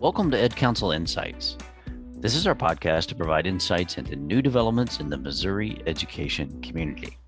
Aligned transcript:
Welcome 0.00 0.30
to 0.30 0.36
EdCounsel 0.36 0.94
Insights. 0.94 1.56
This 2.12 2.36
is 2.36 2.46
our 2.46 2.54
podcast 2.54 3.06
to 3.06 3.16
provide 3.16 3.48
insights 3.48 3.98
into 3.98 4.14
new 4.14 4.40
developments 4.40 5.00
in 5.00 5.10
the 5.10 5.16
Missouri 5.16 5.82
education 5.88 6.62
community. 6.62 7.18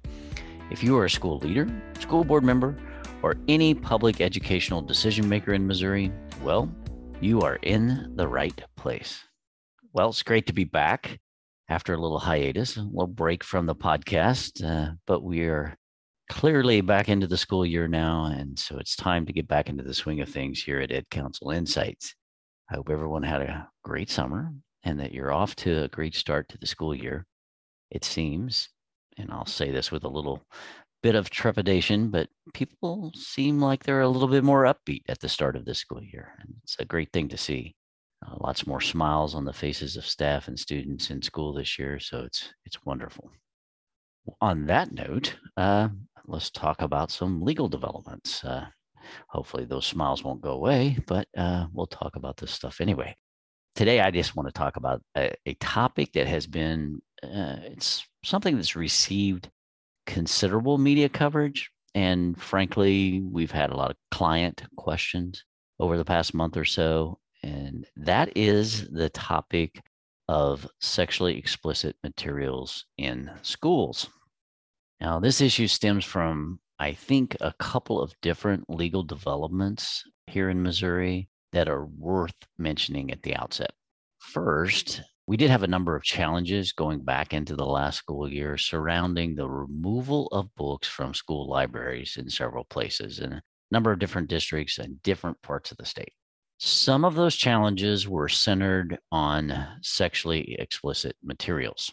If 0.70 0.80
you 0.80 0.96
are 0.96 1.06
a 1.06 1.10
school 1.10 1.38
leader, 1.38 1.66
school 1.98 2.22
board 2.22 2.44
member, 2.44 2.76
or 3.22 3.34
any 3.48 3.74
public 3.74 4.20
educational 4.20 4.82
decision 4.82 5.28
maker 5.28 5.52
in 5.52 5.66
Missouri, 5.66 6.12
well, 6.44 6.72
you 7.20 7.40
are 7.40 7.56
in 7.62 8.12
the 8.14 8.28
right 8.28 8.62
place. 8.76 9.20
Well, 9.92 10.10
it's 10.10 10.22
great 10.22 10.46
to 10.46 10.52
be 10.52 10.62
back 10.62 11.18
after 11.68 11.94
a 11.94 12.00
little 12.00 12.20
hiatus, 12.20 12.76
a 12.76 12.82
little 12.82 13.08
break 13.08 13.42
from 13.42 13.66
the 13.66 13.74
podcast, 13.74 14.64
uh, 14.64 14.92
but 15.08 15.24
we 15.24 15.40
are 15.40 15.74
clearly 16.28 16.82
back 16.82 17.08
into 17.08 17.26
the 17.26 17.36
school 17.36 17.66
year 17.66 17.88
now. 17.88 18.26
And 18.26 18.56
so 18.56 18.78
it's 18.78 18.94
time 18.94 19.26
to 19.26 19.32
get 19.32 19.48
back 19.48 19.68
into 19.68 19.82
the 19.82 19.92
swing 19.92 20.20
of 20.20 20.28
things 20.28 20.62
here 20.62 20.78
at 20.78 20.90
EdCounsel 20.90 21.52
Insights. 21.52 22.14
I 22.70 22.76
hope 22.76 22.88
everyone 22.88 23.24
had 23.24 23.42
a 23.42 23.68
great 23.82 24.10
summer 24.10 24.52
and 24.84 25.00
that 25.00 25.12
you're 25.12 25.32
off 25.32 25.56
to 25.56 25.84
a 25.84 25.88
great 25.88 26.14
start 26.14 26.48
to 26.50 26.58
the 26.58 26.66
school 26.66 26.94
year. 26.94 27.26
It 27.90 28.04
seems, 28.04 28.68
and 29.18 29.30
I'll 29.32 29.46
say 29.46 29.72
this 29.72 29.90
with 29.90 30.04
a 30.04 30.08
little 30.08 30.42
bit 31.02 31.16
of 31.16 31.30
trepidation, 31.30 32.10
but 32.10 32.28
people 32.54 33.12
seem 33.16 33.60
like 33.60 33.82
they're 33.82 34.02
a 34.02 34.08
little 34.08 34.28
bit 34.28 34.44
more 34.44 34.64
upbeat 34.64 35.02
at 35.08 35.18
the 35.18 35.28
start 35.28 35.56
of 35.56 35.64
this 35.64 35.78
school 35.78 36.02
year. 36.02 36.32
And 36.40 36.54
it's 36.62 36.76
a 36.78 36.84
great 36.84 37.12
thing 37.12 37.28
to 37.28 37.36
see. 37.36 37.74
Uh, 38.24 38.36
lots 38.38 38.66
more 38.66 38.80
smiles 38.80 39.34
on 39.34 39.44
the 39.44 39.52
faces 39.52 39.96
of 39.96 40.06
staff 40.06 40.46
and 40.46 40.58
students 40.58 41.10
in 41.10 41.22
school 41.22 41.54
this 41.54 41.78
year, 41.78 41.98
so 41.98 42.20
it's 42.20 42.52
it's 42.66 42.84
wonderful. 42.84 43.30
On 44.42 44.66
that 44.66 44.92
note, 44.92 45.36
uh, 45.56 45.88
let's 46.26 46.50
talk 46.50 46.82
about 46.82 47.10
some 47.10 47.40
legal 47.40 47.66
developments. 47.66 48.44
Uh, 48.44 48.66
hopefully, 49.28 49.64
those 49.64 49.86
smiles 49.86 50.24
won't 50.24 50.40
go 50.40 50.52
away, 50.52 50.98
but 51.06 51.28
uh, 51.36 51.66
we'll 51.72 51.86
talk 51.86 52.16
about 52.16 52.36
this 52.36 52.50
stuff 52.50 52.80
anyway. 52.80 53.14
Today, 53.74 54.00
I 54.00 54.10
just 54.10 54.36
want 54.36 54.48
to 54.48 54.52
talk 54.52 54.76
about 54.76 55.02
a, 55.16 55.32
a 55.46 55.54
topic 55.54 56.12
that 56.14 56.26
has 56.26 56.46
been 56.46 57.00
uh, 57.22 57.56
it's 57.62 58.06
something 58.24 58.56
that's 58.56 58.76
received 58.76 59.50
considerable 60.06 60.78
media 60.78 61.08
coverage, 61.08 61.70
and 61.94 62.40
frankly, 62.40 63.22
we've 63.22 63.52
had 63.52 63.70
a 63.70 63.76
lot 63.76 63.90
of 63.90 63.96
client 64.10 64.62
questions 64.76 65.44
over 65.78 65.96
the 65.96 66.04
past 66.04 66.34
month 66.34 66.56
or 66.56 66.64
so 66.64 67.18
and 67.42 67.86
that 67.96 68.36
is 68.36 68.88
the 68.90 69.08
topic 69.10 69.82
of 70.28 70.66
sexually 70.80 71.36
explicit 71.36 71.96
materials 72.04 72.86
in 72.98 73.30
schools. 73.42 74.08
Now, 75.00 75.18
this 75.18 75.40
issue 75.40 75.66
stems 75.66 76.04
from, 76.04 76.60
I 76.80 76.94
think, 76.94 77.36
a 77.42 77.52
couple 77.52 78.00
of 78.00 78.14
different 78.22 78.64
legal 78.70 79.02
developments 79.02 80.02
here 80.26 80.48
in 80.48 80.62
Missouri 80.62 81.28
that 81.52 81.68
are 81.68 81.84
worth 81.84 82.34
mentioning 82.56 83.10
at 83.10 83.22
the 83.22 83.36
outset. 83.36 83.72
First, 84.18 85.02
we 85.26 85.36
did 85.36 85.50
have 85.50 85.62
a 85.62 85.68
number 85.68 85.94
of 85.94 86.02
challenges 86.02 86.72
going 86.72 87.04
back 87.04 87.34
into 87.34 87.54
the 87.54 87.66
last 87.66 87.98
school 87.98 88.26
year 88.32 88.56
surrounding 88.56 89.34
the 89.34 89.46
removal 89.46 90.28
of 90.28 90.54
books 90.54 90.88
from 90.88 91.12
school 91.12 91.46
libraries 91.46 92.16
in 92.16 92.30
several 92.30 92.64
places 92.64 93.18
in 93.18 93.34
a 93.34 93.42
number 93.70 93.92
of 93.92 93.98
different 93.98 94.28
districts 94.28 94.78
and 94.78 95.02
different 95.02 95.40
parts 95.42 95.70
of 95.70 95.76
the 95.76 95.84
state. 95.84 96.14
Some 96.56 97.04
of 97.04 97.14
those 97.14 97.36
challenges 97.36 98.08
were 98.08 98.30
centered 98.30 98.98
on 99.12 99.68
sexually 99.82 100.56
explicit 100.58 101.14
materials. 101.22 101.92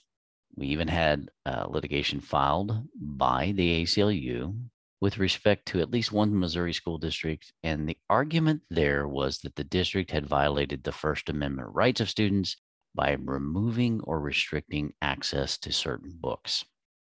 We 0.56 0.68
even 0.68 0.88
had 0.88 1.30
uh, 1.46 1.66
litigation 1.68 2.22
filed 2.22 2.88
by 2.96 3.52
the 3.54 3.84
ACLU 3.84 4.56
with 5.00 5.18
respect 5.18 5.66
to 5.68 5.80
at 5.80 5.92
least 5.92 6.12
one 6.12 6.38
Missouri 6.38 6.74
school 6.74 6.98
district. 6.98 7.54
And 7.64 7.88
the 7.88 7.98
argument 8.10 8.62
there 8.70 9.08
was 9.08 9.40
that 9.40 9.56
the 9.56 9.64
district 9.64 10.12
had 10.12 10.26
violated 10.26 10.84
the 10.84 10.92
First 10.92 11.30
Amendment 11.30 11.70
rights 11.74 12.02
of 12.02 12.10
students 12.10 12.58
by 12.96 13.16
removing 13.20 14.02
or 14.04 14.20
restricting 14.20 14.94
access 15.02 15.58
to 15.60 15.72
certain 15.72 16.18
books. 16.20 16.66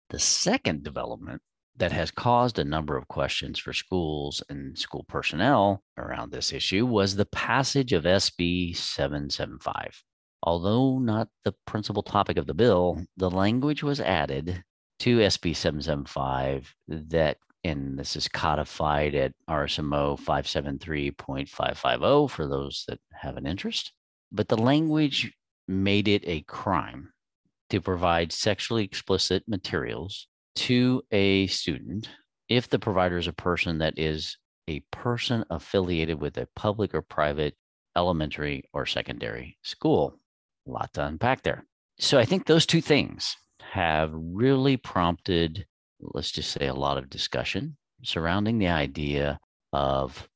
The 0.10 0.20
second 0.20 0.84
development 0.84 1.42
that 1.78 1.92
has 1.92 2.10
caused 2.10 2.58
a 2.58 2.64
number 2.64 2.98
of 2.98 3.08
questions 3.08 3.60
for 3.60 3.72
schools 3.74 4.42
and 4.50 4.78
school 4.78 5.06
personnel 5.08 5.84
around 5.98 6.32
this 6.32 6.52
issue 6.52 6.86
was 6.86 7.16
the 7.16 7.26
passage 7.26 7.94
of 7.94 8.04
SB 8.04 8.76
775. 8.76 10.04
Although 10.44 10.98
not 11.00 11.30
the 11.44 11.54
principal 11.66 12.02
topic 12.02 12.38
of 12.38 12.48
the 12.48 12.54
bill, 12.54 13.04
the 13.18 13.30
language 13.30 13.84
was 13.84 14.00
added 14.00 14.64
to 15.00 15.20
SB 15.20 15.56
775 15.56 16.74
that, 16.88 17.38
and 17.64 17.98
this 17.98 18.16
is 18.16 18.28
codified 18.28 19.16
at 19.16 19.34
RSMO 19.50 20.20
573.550 20.20 22.30
for 22.30 22.48
those 22.48 22.84
that 22.88 23.00
have 23.14 23.38
an 23.38 23.48
interest. 23.48 23.92
But 24.32 24.48
the 24.48 24.58
language 24.58 25.34
made 25.68 26.08
it 26.08 26.24
a 26.26 26.42
crime 26.42 27.12
to 27.70 27.82
provide 27.82 28.32
sexually 28.32 28.84
explicit 28.84 29.44
materials 29.48 30.28
to 30.56 31.04
a 31.12 31.48
student 31.48 32.10
if 32.50 32.70
the 32.70 32.80
provider 32.80 33.18
is 33.18 33.28
a 33.28 33.34
person 33.34 33.80
that 33.80 33.94
is 33.98 34.38
a 34.68 34.82
person 34.92 35.44
affiliated 35.50 36.20
with 36.20 36.38
a 36.38 36.48
public 36.56 36.94
or 36.94 37.02
private 37.02 37.56
elementary 37.96 38.64
or 38.74 38.86
secondary 38.86 39.58
school. 39.64 40.20
A 40.68 40.72
lot 40.72 40.94
to 40.94 41.06
unpack 41.06 41.44
there. 41.44 41.66
So 42.00 42.20
I 42.20 42.26
think 42.26 42.46
those 42.46 42.66
two 42.66 42.82
things 42.82 43.36
have 43.60 44.12
really 44.14 44.78
prompted, 44.78 45.66
let's 46.00 46.32
just 46.32 46.52
say, 46.52 46.68
a 46.68 46.74
lot 46.74 46.98
of 46.98 47.10
discussion 47.10 47.78
surrounding 48.04 48.60
the 48.60 48.68
idea 48.68 49.40
of 49.74 50.28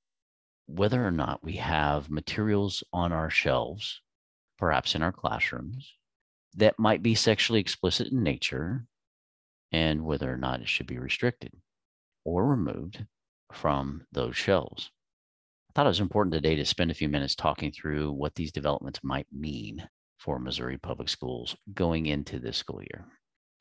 whether 0.65 1.05
or 1.05 1.11
not 1.11 1.43
we 1.43 1.53
have 1.53 2.09
materials 2.09 2.83
on 2.93 3.11
our 3.11 3.29
shelves, 3.29 4.01
perhaps 4.57 4.95
in 4.95 5.03
our 5.03 5.11
classrooms, 5.11 5.93
that 6.55 6.79
might 6.79 7.03
be 7.03 7.15
sexually 7.15 7.59
explicit 7.59 8.07
in 8.07 8.23
nature 8.23 8.85
and 9.71 10.03
whether 10.03 10.31
or 10.31 10.37
not 10.37 10.61
it 10.61 10.67
should 10.67 10.87
be 10.87 10.97
restricted 10.97 11.51
or 12.25 12.45
removed 12.45 13.05
from 13.51 14.03
those 14.11 14.35
shelves. 14.35 14.91
I 15.69 15.71
thought 15.73 15.85
it 15.85 15.89
was 15.89 15.99
important 15.99 16.33
today 16.33 16.55
to 16.55 16.65
spend 16.65 16.91
a 16.91 16.95
few 16.95 17.07
minutes 17.07 17.35
talking 17.35 17.71
through 17.71 18.11
what 18.11 18.35
these 18.35 18.51
developments 18.51 18.99
might 19.03 19.27
mean 19.31 19.87
for 20.17 20.37
Missouri 20.37 20.77
public 20.77 21.09
schools 21.09 21.55
going 21.73 22.05
into 22.05 22.39
this 22.39 22.57
school 22.57 22.81
year. 22.81 23.05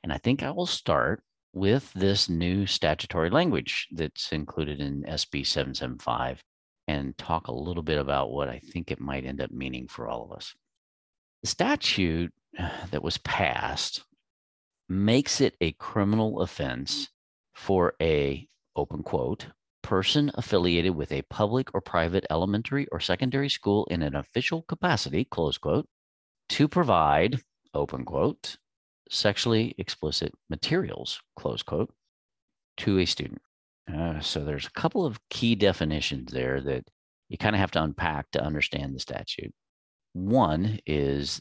And 0.03 0.13
I 0.13 0.19
think 0.19 0.43
I 0.43 0.51
will 0.51 0.67
start 0.67 1.23
with 1.53 1.93
this 1.95 2.29
new 2.29 2.67
statutory 2.67 3.31
language 3.31 3.89
that's 3.93 4.33
included 4.33 4.81
in 4.81 5.03
SB 5.03 5.47
775 5.47 6.43
and 6.87 7.17
talk 7.19 7.49
a 7.49 7.55
little 7.55 7.83
bit 7.83 7.99
about 7.99 8.31
what 8.31 8.49
I 8.49 8.59
think 8.59 8.91
it 8.91 9.01
might 9.01 9.25
end 9.25 9.41
up 9.41 9.51
meaning 9.51 9.89
for 9.89 10.09
all 10.09 10.25
of 10.25 10.33
us. 10.33 10.55
The 11.43 11.49
statute 11.49 12.33
that 12.91 13.03
was 13.03 13.19
passed 13.19 14.03
makes 14.89 15.41
it 15.41 15.57
a 15.61 15.73
criminal 15.73 16.41
offense 16.41 17.09
for 17.55 17.95
a 18.01 18.47
open 18.77 19.03
quote 19.03 19.47
person 19.83 20.31
affiliated 20.35 20.95
with 20.95 21.13
a 21.13 21.23
public 21.23 21.69
or 21.75 21.81
private 21.81 22.27
elementary 22.31 22.87
or 22.93 23.01
secondary 23.01 23.49
school 23.49 23.87
in 23.91 24.03
an 24.03 24.15
official 24.15 24.63
capacity 24.63 25.25
close 25.25 25.59
quote 25.59 25.87
to 26.49 26.69
provide 26.69 27.41
open 27.75 28.05
quote 28.05 28.57
sexually 29.11 29.75
explicit 29.79 30.33
materials 30.49 31.21
close 31.37 31.63
quote 31.63 31.93
to 32.77 32.99
a 32.99 33.05
student 33.05 33.43
uh, 33.95 34.21
so 34.21 34.45
there's 34.45 34.67
a 34.67 34.81
couple 34.81 35.05
of 35.05 35.19
key 35.29 35.55
definitions 35.55 36.33
there 36.33 36.61
that 36.61 36.85
you 37.29 37.37
kind 37.37 37.55
of 37.55 37.61
have 37.61 37.71
to 37.71 37.83
unpack 37.83 38.31
to 38.31 38.43
understand 38.43 38.95
the 38.95 39.01
statute 39.01 39.53
one 40.13 40.79
is 40.87 41.41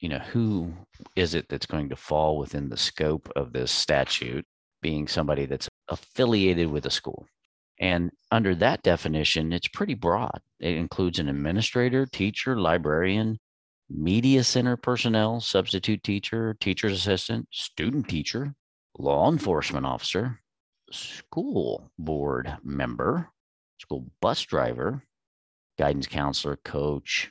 you 0.00 0.08
know, 0.08 0.18
who 0.18 0.72
is 1.16 1.34
it 1.34 1.46
that's 1.48 1.66
going 1.66 1.88
to 1.88 1.96
fall 1.96 2.38
within 2.38 2.68
the 2.68 2.76
scope 2.76 3.30
of 3.34 3.52
this 3.52 3.72
statute, 3.72 4.46
being 4.80 5.08
somebody 5.08 5.46
that's 5.46 5.68
affiliated 5.88 6.70
with 6.70 6.86
a 6.86 6.90
school? 6.90 7.26
And 7.80 8.10
under 8.30 8.54
that 8.56 8.82
definition, 8.82 9.52
it's 9.52 9.68
pretty 9.68 9.94
broad. 9.94 10.40
It 10.60 10.76
includes 10.76 11.18
an 11.18 11.28
administrator, 11.28 12.06
teacher, 12.06 12.58
librarian, 12.58 13.38
media 13.90 14.44
center 14.44 14.76
personnel, 14.76 15.40
substitute 15.40 16.02
teacher, 16.02 16.56
teacher's 16.60 16.92
assistant, 16.92 17.48
student 17.50 18.08
teacher, 18.08 18.54
law 18.98 19.30
enforcement 19.30 19.86
officer, 19.86 20.40
school 20.90 21.90
board 21.98 22.56
member, 22.62 23.30
school 23.78 24.06
bus 24.20 24.42
driver, 24.42 25.02
guidance 25.78 26.06
counselor, 26.06 26.56
coach, 26.56 27.30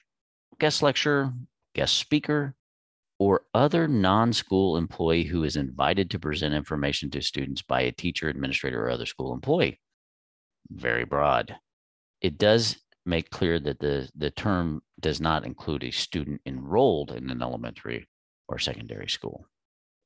guest 0.59 0.81
lecturer, 0.81 1.33
guest 1.75 1.98
speaker, 1.98 2.56
or 3.19 3.44
other 3.54 3.88
non 3.88 4.31
school 4.31 4.77
employee 4.77 5.24
who 5.24 5.44
is 5.44 5.56
invited 5.56 6.09
to 6.12 6.19
present 6.19 6.54
information 6.54 7.09
to 7.09 7.21
students 7.21 7.62
by 7.62 7.81
a 7.81 7.92
teacher, 7.92 8.30
administrator, 8.30 8.86
or 8.86 8.89
other 8.89 9.06
school 9.06 9.33
employee. 9.33 9.80
Very 10.69 11.06
broad. 11.06 11.56
It 12.21 12.38
does 12.38 12.77
make 13.07 13.30
clear 13.30 13.59
that 13.59 13.80
the, 13.80 14.09
the 14.15 14.30
term 14.31 14.81
does 15.00 15.21
not 15.21 15.45
include 15.45 15.83
a 15.83 15.92
student 15.92 16.42
enrolled 16.45 17.12
in 17.12 17.30
an 17.30 17.42
elementary 17.42 18.07
or 18.48 18.59
secondary 18.59 19.07
school. 19.07 19.48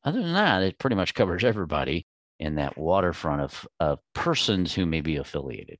Other 0.03 0.21
than 0.21 0.33
that, 0.33 0.63
it 0.63 0.79
pretty 0.79 0.95
much 0.95 1.13
covers 1.13 1.43
everybody 1.43 2.07
in 2.39 2.55
that 2.55 2.77
waterfront 2.77 3.41
of, 3.41 3.67
of 3.79 3.99
persons 4.15 4.73
who 4.73 4.85
may 4.85 5.01
be 5.01 5.17
affiliated. 5.17 5.77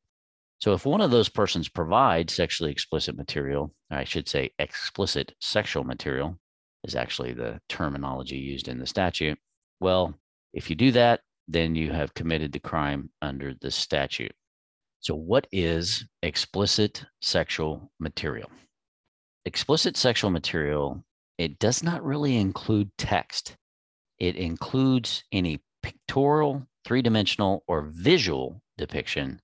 So 0.59 0.73
if 0.73 0.85
one 0.85 1.01
of 1.01 1.09
those 1.09 1.29
persons 1.29 1.69
provides 1.69 2.33
sexually 2.33 2.71
explicit 2.71 3.17
material, 3.17 3.73
I 3.89 4.03
should 4.03 4.27
say 4.27 4.51
explicit 4.59 5.33
sexual 5.39 5.83
material 5.83 6.37
is 6.83 6.95
actually 6.95 7.33
the 7.33 7.59
terminology 7.67 8.37
used 8.37 8.67
in 8.67 8.79
the 8.79 8.85
statute. 8.85 9.39
Well, 9.79 10.15
if 10.53 10.69
you 10.69 10.75
do 10.75 10.91
that, 10.91 11.21
then 11.47 11.75
you 11.75 11.91
have 11.91 12.13
committed 12.13 12.51
the 12.51 12.59
crime 12.59 13.09
under 13.21 13.55
the 13.59 13.71
statute. 13.71 14.33
So, 15.01 15.15
what 15.15 15.47
is 15.51 16.05
explicit 16.21 17.05
sexual 17.21 17.91
material? 17.99 18.51
Explicit 19.45 19.97
sexual 19.97 20.29
material, 20.29 21.03
it 21.39 21.57
does 21.57 21.81
not 21.81 22.05
really 22.05 22.37
include 22.37 22.91
text. 22.99 23.55
It 24.19 24.35
includes 24.35 25.23
any 25.31 25.63
pictorial, 25.81 26.67
three 26.85 27.01
dimensional, 27.01 27.63
or 27.67 27.89
visual 27.91 28.61
depiction 28.77 29.41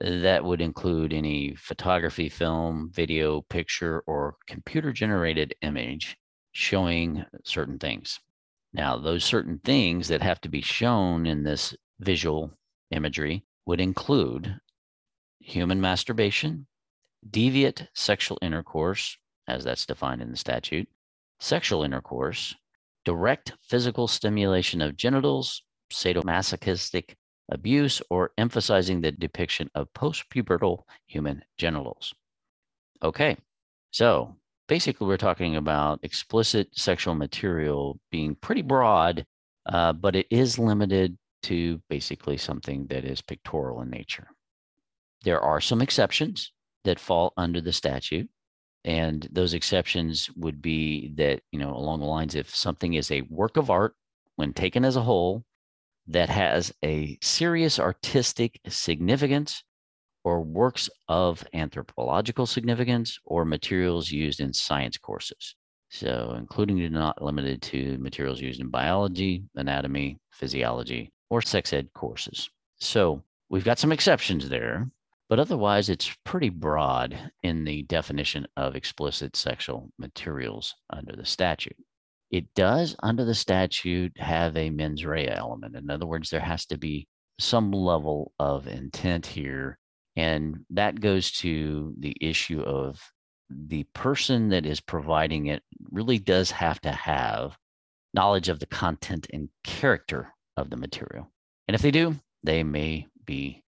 that 0.00 0.42
would 0.44 0.62
include 0.62 1.12
any 1.12 1.54
photography, 1.56 2.30
film, 2.30 2.90
video, 2.90 3.42
picture, 3.42 4.02
or 4.06 4.36
computer 4.46 4.92
generated 4.92 5.54
image 5.60 6.16
showing 6.52 7.26
certain 7.44 7.78
things. 7.78 8.18
Now, 8.72 8.96
those 8.96 9.22
certain 9.22 9.58
things 9.64 10.08
that 10.08 10.22
have 10.22 10.40
to 10.42 10.48
be 10.48 10.62
shown 10.62 11.26
in 11.26 11.42
this 11.42 11.74
visual 12.00 12.52
imagery 12.90 13.44
would 13.66 13.80
include 13.80 14.58
human 15.48 15.80
masturbation, 15.80 16.66
deviant 17.28 17.88
sexual 17.94 18.38
intercourse, 18.42 19.16
as 19.46 19.64
that's 19.64 19.86
defined 19.86 20.20
in 20.20 20.30
the 20.30 20.36
statute, 20.36 20.88
sexual 21.40 21.82
intercourse, 21.82 22.54
direct 23.04 23.52
physical 23.62 24.06
stimulation 24.06 24.82
of 24.82 24.96
genitals, 24.96 25.62
sadomasochistic 25.90 27.14
abuse, 27.50 28.02
or 28.10 28.32
emphasizing 28.36 29.00
the 29.00 29.10
depiction 29.10 29.70
of 29.74 29.92
postpubertal 29.94 30.82
human 31.06 31.42
genitals. 31.56 32.12
Okay, 33.02 33.36
so 33.90 34.36
basically, 34.66 35.06
we're 35.06 35.16
talking 35.16 35.56
about 35.56 36.00
explicit 36.02 36.68
sexual 36.72 37.14
material 37.14 37.98
being 38.10 38.34
pretty 38.34 38.62
broad, 38.62 39.24
uh, 39.66 39.94
but 39.94 40.14
it 40.14 40.26
is 40.30 40.58
limited 40.58 41.16
to 41.44 41.80
basically 41.88 42.36
something 42.36 42.86
that 42.88 43.04
is 43.04 43.22
pictorial 43.22 43.80
in 43.80 43.88
nature. 43.88 44.28
There 45.22 45.40
are 45.40 45.60
some 45.60 45.82
exceptions 45.82 46.52
that 46.84 47.00
fall 47.00 47.32
under 47.36 47.60
the 47.60 47.72
statute. 47.72 48.28
And 48.84 49.28
those 49.30 49.54
exceptions 49.54 50.30
would 50.36 50.62
be 50.62 51.12
that, 51.16 51.40
you 51.52 51.58
know, 51.58 51.74
along 51.74 52.00
the 52.00 52.06
lines 52.06 52.34
if 52.34 52.54
something 52.54 52.94
is 52.94 53.10
a 53.10 53.22
work 53.22 53.56
of 53.56 53.70
art 53.70 53.94
when 54.36 54.52
taken 54.52 54.84
as 54.84 54.96
a 54.96 55.02
whole 55.02 55.44
that 56.06 56.30
has 56.30 56.72
a 56.84 57.18
serious 57.20 57.78
artistic 57.78 58.60
significance 58.68 59.62
or 60.24 60.40
works 60.40 60.88
of 61.08 61.44
anthropological 61.52 62.46
significance 62.46 63.18
or 63.24 63.44
materials 63.44 64.10
used 64.10 64.40
in 64.40 64.52
science 64.52 64.96
courses. 64.96 65.54
So, 65.90 66.34
including 66.38 66.82
but 66.82 66.92
not 66.92 67.22
limited 67.22 67.62
to 67.62 67.96
materials 67.98 68.40
used 68.40 68.60
in 68.60 68.68
biology, 68.68 69.44
anatomy, 69.54 70.18
physiology, 70.32 71.12
or 71.30 71.40
sex 71.40 71.72
ed 71.72 71.92
courses. 71.94 72.50
So, 72.78 73.22
we've 73.48 73.64
got 73.64 73.78
some 73.78 73.92
exceptions 73.92 74.48
there. 74.48 74.90
But 75.28 75.38
otherwise, 75.38 75.88
it's 75.88 76.16
pretty 76.24 76.48
broad 76.48 77.32
in 77.42 77.64
the 77.64 77.82
definition 77.82 78.46
of 78.56 78.74
explicit 78.74 79.36
sexual 79.36 79.90
materials 79.98 80.74
under 80.90 81.14
the 81.14 81.26
statute. 81.26 81.76
It 82.30 82.54
does, 82.54 82.96
under 83.02 83.24
the 83.24 83.34
statute, 83.34 84.18
have 84.18 84.56
a 84.56 84.70
mens 84.70 85.04
rea 85.04 85.28
element. 85.28 85.76
In 85.76 85.90
other 85.90 86.06
words, 86.06 86.30
there 86.30 86.40
has 86.40 86.66
to 86.66 86.78
be 86.78 87.08
some 87.38 87.72
level 87.72 88.32
of 88.38 88.66
intent 88.66 89.26
here. 89.26 89.78
And 90.16 90.64
that 90.70 91.00
goes 91.00 91.30
to 91.32 91.94
the 91.98 92.16
issue 92.20 92.60
of 92.62 93.00
the 93.50 93.84
person 93.94 94.48
that 94.50 94.66
is 94.66 94.80
providing 94.80 95.46
it 95.46 95.62
really 95.90 96.18
does 96.18 96.50
have 96.50 96.80
to 96.82 96.90
have 96.90 97.56
knowledge 98.14 98.48
of 98.48 98.60
the 98.60 98.66
content 98.66 99.26
and 99.32 99.48
character 99.64 100.34
of 100.56 100.70
the 100.70 100.76
material. 100.76 101.30
And 101.66 101.74
if 101.74 101.82
they 101.82 101.90
do, 101.90 102.16
they 102.42 102.62
may 102.62 103.06
be 103.24 103.62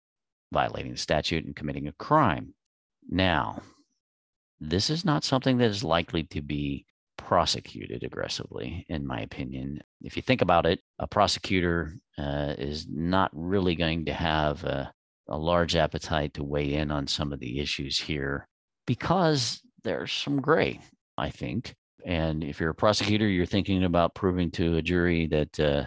violating 0.51 0.91
the 0.91 0.97
statute 0.97 1.45
and 1.45 1.55
committing 1.55 1.87
a 1.87 1.93
crime. 1.93 2.53
Now, 3.09 3.61
this 4.59 4.89
is 4.89 5.03
not 5.03 5.23
something 5.23 5.57
that 5.57 5.69
is 5.69 5.83
likely 5.83 6.23
to 6.25 6.41
be 6.41 6.85
prosecuted 7.17 8.03
aggressively, 8.03 8.85
in 8.89 9.05
my 9.05 9.21
opinion. 9.21 9.81
If 10.01 10.15
you 10.15 10.21
think 10.21 10.41
about 10.41 10.65
it, 10.65 10.79
a 10.99 11.07
prosecutor 11.07 11.93
uh, 12.17 12.55
is 12.57 12.87
not 12.89 13.31
really 13.33 13.75
going 13.75 14.05
to 14.05 14.13
have 14.13 14.63
a, 14.63 14.93
a 15.29 15.37
large 15.37 15.75
appetite 15.75 16.33
to 16.35 16.43
weigh 16.43 16.73
in 16.73 16.91
on 16.91 17.07
some 17.07 17.31
of 17.31 17.39
the 17.39 17.59
issues 17.59 17.99
here 17.99 18.47
because 18.85 19.61
there's 19.83 20.11
some 20.11 20.41
gray, 20.41 20.79
I 21.17 21.29
think. 21.29 21.75
And 22.05 22.43
if 22.43 22.59
you're 22.59 22.71
a 22.71 22.75
prosecutor, 22.75 23.27
you're 23.27 23.45
thinking 23.45 23.83
about 23.83 24.15
proving 24.15 24.51
to 24.51 24.77
a 24.77 24.81
jury 24.81 25.27
that 25.27 25.59
uh, 25.59 25.83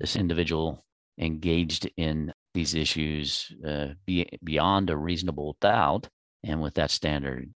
this 0.00 0.16
individual 0.16 0.84
engaged 1.18 1.90
in 1.96 2.32
these 2.58 2.74
issues 2.74 3.52
uh, 3.64 3.86
be, 4.04 4.28
beyond 4.42 4.90
a 4.90 4.96
reasonable 4.96 5.56
doubt. 5.60 6.08
And 6.42 6.60
with 6.60 6.74
that 6.74 6.90
standard, 6.90 7.54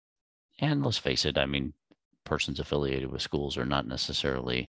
and 0.60 0.86
let's 0.86 1.00
face 1.00 1.26
it, 1.26 1.40
I 1.40 1.48
mean, 1.48 1.74
persons 2.24 2.60
affiliated 2.60 3.12
with 3.12 3.24
schools 3.24 3.58
are 3.58 3.66
not 3.66 3.88
necessarily 3.88 4.68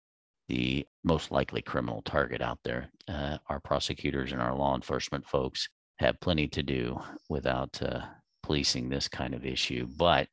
the 0.48 0.84
most 1.04 1.30
likely 1.30 1.62
criminal 1.62 2.02
target 2.02 2.42
out 2.42 2.58
there. 2.64 2.90
Uh, 3.08 3.38
our 3.50 3.60
prosecutors 3.60 4.32
and 4.32 4.42
our 4.42 4.56
law 4.56 4.74
enforcement 4.74 5.28
folks 5.28 5.70
have 6.00 6.20
plenty 6.20 6.48
to 6.48 6.64
do 6.64 7.00
without 7.30 7.80
uh, 7.84 8.02
policing 8.42 8.90
this 8.90 9.08
kind 9.08 9.36
of 9.36 9.46
issue. 9.46 9.88
But 9.96 10.28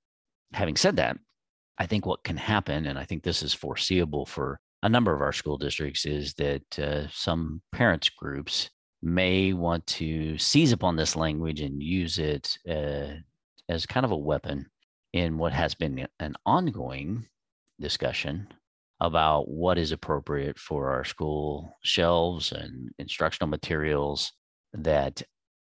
having 0.55 0.77
said 0.77 0.97
that, 0.97 1.19
I 1.77 1.85
think 1.85 2.07
what 2.07 2.25
can 2.25 2.39
happen, 2.39 2.87
and 2.87 2.99
I 2.99 3.05
think 3.05 3.23
this 3.23 3.43
is 3.43 3.53
foreseeable 3.53 4.25
for 4.25 4.59
a 4.83 4.89
number 4.89 5.15
of 5.15 5.21
our 5.21 5.33
school 5.33 5.59
districts, 5.59 6.07
is 6.07 6.33
that 6.35 6.79
uh, 6.79 7.09
some 7.13 7.61
parents 7.73 8.09
groups 8.09 8.71
may 9.03 9.53
want 9.53 9.87
to 9.87 10.39
seize 10.39 10.73
upon 10.73 10.97
this 10.97 11.17
language 11.17 11.61
and 11.61 11.83
use 11.83 12.19
it 12.19 12.57
uh, 12.69 13.15
as 13.69 13.87
kind 13.87 14.05
of 14.05 14.13
a 14.13 14.17
weapon 14.17 14.67
in 15.13 15.39
what 15.39 15.53
has 15.53 15.75
been 15.75 16.07
an 16.21 16.35
ongoing 16.47 17.27
discussion 17.81 18.47
about 19.01 19.49
what 19.49 19.79
is 19.79 19.91
appropriate 19.91 20.59
for 20.59 20.91
our 20.91 21.05
school 21.05 21.77
shelves 21.83 22.53
and 22.53 22.91
instructional 22.99 23.49
materials 23.49 24.33
that 24.73 25.23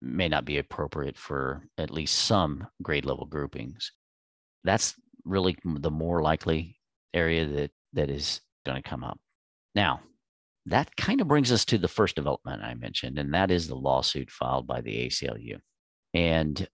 may 0.03 0.29
not 0.29 0.45
be 0.45 0.59
appropriate 0.59 1.17
for 1.17 1.63
at 1.79 1.91
least 1.91 2.15
some 2.15 2.67
grade 2.83 3.07
level 3.07 3.25
groupings. 3.25 3.93
That's 4.65 4.95
really 5.25 5.57
the 5.65 5.91
more 5.91 6.23
likely 6.23 6.79
area 7.15 7.47
that 7.47 7.71
that 7.95 8.11
is 8.11 8.41
going 8.67 8.83
to 8.83 8.89
come 8.89 9.05
up. 9.05 9.19
Now, 9.75 10.01
that 10.67 10.95
kind 10.97 11.21
of 11.21 11.29
brings 11.29 11.51
us 11.51 11.65
to 11.67 11.79
the 11.79 11.89
first 11.89 12.15
development 12.17 12.63
I 12.63 12.75
mentioned, 12.75 13.19
and 13.19 13.35
that 13.35 13.51
is 13.51 13.67
the 13.67 13.75
lawsuit 13.75 14.31
filed 14.31 14.67
by 14.67 14.81
the 14.81 15.07
ACLU. 15.07 15.59
And 16.15 16.69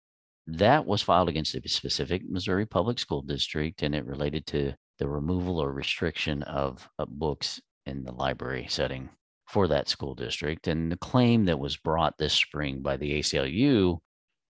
that 0.48 0.86
was 0.86 1.02
filed 1.02 1.28
against 1.28 1.54
a 1.54 1.68
specific 1.68 2.22
Missouri 2.28 2.66
public 2.66 2.98
school 2.98 3.22
district, 3.22 3.82
and 3.82 3.94
it 3.94 4.04
related 4.04 4.46
to 4.48 4.74
the 4.98 5.08
removal 5.08 5.58
or 5.58 5.72
restriction 5.72 6.42
of, 6.44 6.88
of 6.98 7.08
books 7.08 7.60
in 7.84 8.02
the 8.02 8.12
library 8.12 8.66
setting 8.68 9.08
for 9.46 9.68
that 9.68 9.88
school 9.88 10.14
district. 10.14 10.66
And 10.66 10.90
the 10.90 10.96
claim 10.96 11.44
that 11.44 11.58
was 11.58 11.76
brought 11.76 12.18
this 12.18 12.32
spring 12.32 12.80
by 12.80 12.96
the 12.96 13.20
ACLU 13.20 13.98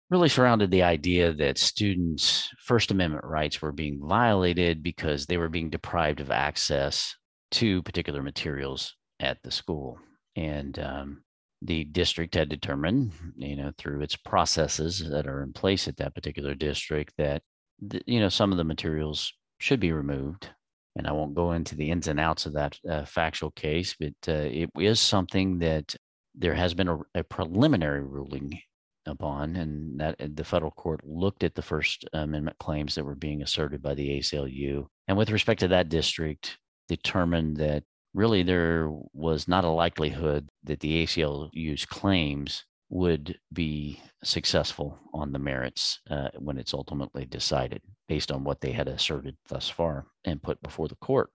really 0.09 0.29
surrounded 0.29 0.71
the 0.71 0.83
idea 0.83 1.33
that 1.33 1.59
students' 1.59 2.49
First 2.59 2.89
Amendment 2.89 3.25
rights 3.25 3.61
were 3.61 3.71
being 3.71 3.99
violated 4.01 4.81
because 4.81 5.25
they 5.25 5.37
were 5.37 5.49
being 5.49 5.69
deprived 5.69 6.19
of 6.19 6.31
access 6.31 7.15
to 7.51 7.83
particular 7.83 8.23
materials 8.23 8.95
at 9.19 9.41
the 9.43 9.51
school. 9.51 9.99
And 10.35 10.77
um, 10.79 11.23
the 11.61 11.83
district 11.83 12.35
had 12.35 12.49
determined, 12.49 13.11
you 13.35 13.55
know, 13.55 13.71
through 13.77 14.01
its 14.01 14.15
processes 14.15 14.99
that 15.09 15.27
are 15.27 15.43
in 15.43 15.53
place 15.53 15.87
at 15.87 15.97
that 15.97 16.15
particular 16.15 16.55
district, 16.55 17.13
that, 17.17 17.41
the, 17.81 18.01
you 18.05 18.19
know, 18.19 18.29
some 18.29 18.51
of 18.51 18.57
the 18.57 18.63
materials 18.63 19.33
should 19.59 19.79
be 19.79 19.91
removed. 19.91 20.49
And 20.95 21.07
I 21.07 21.11
won't 21.11 21.35
go 21.35 21.51
into 21.51 21.75
the 21.75 21.91
ins 21.91 22.07
and 22.07 22.19
outs 22.19 22.45
of 22.45 22.53
that 22.53 22.77
uh, 22.89 23.05
factual 23.05 23.51
case, 23.51 23.95
but 23.99 24.13
uh, 24.27 24.47
it 24.49 24.69
is 24.77 24.99
something 24.99 25.59
that 25.59 25.95
there 26.35 26.55
has 26.55 26.73
been 26.73 26.87
a, 26.87 26.99
a, 27.15 27.23
preliminary 27.23 28.01
ruling 28.01 28.59
upon, 29.05 29.55
and 29.55 29.99
that 29.99 30.15
the 30.35 30.43
federal 30.43 30.71
court 30.71 31.01
looked 31.03 31.43
at 31.43 31.55
the 31.55 31.61
First 31.61 32.07
Amendment 32.13 32.57
claims 32.59 32.95
that 32.95 33.03
were 33.03 33.15
being 33.15 33.41
asserted 33.41 33.81
by 33.81 33.93
the 33.93 34.19
ACLU, 34.19 34.87
and 35.07 35.17
with 35.17 35.31
respect 35.31 35.59
to 35.61 35.69
that 35.69 35.89
district, 35.89 36.57
determined 36.87 37.57
that 37.57 37.83
really 38.13 38.43
there 38.43 38.89
was 39.13 39.47
not 39.47 39.65
a 39.65 39.69
likelihood 39.69 40.49
that 40.63 40.79
the 40.79 41.03
ACLU's 41.03 41.85
claims 41.85 42.65
would 42.89 43.37
be 43.53 44.01
successful 44.23 44.97
on 45.13 45.31
the 45.31 45.39
merits 45.39 45.99
uh, 46.09 46.29
when 46.39 46.57
it's 46.57 46.73
ultimately 46.73 47.25
decided 47.25 47.81
based 48.07 48.31
on 48.31 48.43
what 48.43 48.61
they 48.61 48.71
had 48.71 48.87
asserted 48.87 49.37
thus 49.47 49.69
far 49.69 50.07
and 50.25 50.41
put 50.41 50.61
before 50.63 50.87
the 50.87 50.95
court. 50.95 51.29